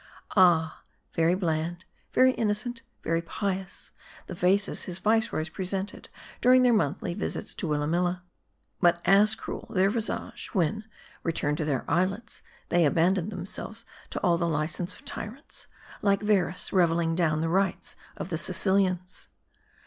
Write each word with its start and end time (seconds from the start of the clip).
Ah! 0.35 0.81
very 1.13 1.35
bland, 1.35 1.85
very 2.11 2.31
innocent, 2.31 2.81
very 3.03 3.21
pious, 3.21 3.91
the 4.25 4.35
faces 4.35 4.85
his 4.85 4.97
viceroys 4.97 5.49
presented 5.49 6.09
during 6.41 6.63
their 6.63 6.73
monthly 6.73 7.13
visits 7.13 7.53
to 7.53 7.67
Willamilla. 7.67 8.23
But 8.79 8.99
as 9.05 9.35
cruel 9.35 9.67
their 9.69 9.91
visage, 9.91 10.49
when, 10.55 10.85
returned 11.21 11.59
to 11.59 11.65
their 11.65 11.85
islets, 11.87 12.41
they 12.69 12.83
abandoned 12.83 13.31
themselves 13.31 13.85
to 14.09 14.19
all 14.21 14.39
the 14.39 14.49
license 14.49 14.95
of 14.95 15.05
tyrants; 15.05 15.67
like 16.01 16.23
Verres 16.23 16.73
reveling 16.73 17.13
down 17.13 17.41
the 17.41 17.47
rights 17.49 17.95
of 18.17 18.29
the 18.29 18.39
Sicilians. 18.39 19.29